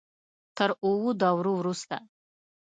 [0.57, 1.95] تر اوو دورو وروسته.